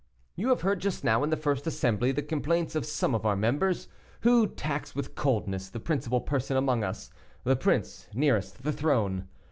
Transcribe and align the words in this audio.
You 0.35 0.47
have 0.49 0.61
heard 0.61 0.79
just 0.81 1.03
now, 1.03 1.23
in 1.23 1.29
the 1.29 1.37
first 1.37 1.67
assembly, 1.67 2.11
the 2.11 2.23
complaints 2.23 2.73
of 2.73 2.87
some 2.87 3.13
of 3.13 3.23
our 3.23 3.35
members, 3.35 3.87
who 4.21 4.47
tax 4.47 4.95
with 4.95 5.13
coldness 5.13 5.69
the 5.69 5.79
principal 5.79 6.21
person 6.21 6.57
among 6.57 6.83
us, 6.83 7.11
the 7.43 7.55
prince 7.55 8.07
nearest 8.11 8.55
to 8.55 8.63
the 8.63 8.73
throne. 8.73 9.27